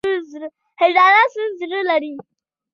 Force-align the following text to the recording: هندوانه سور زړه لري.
هندوانه 0.81 1.21
سور 1.33 1.49
زړه 1.61 1.79
لري. 1.89 2.13